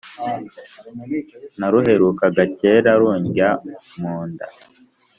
[1.59, 3.49] Naruherukaga kera rundya
[3.99, 4.47] munda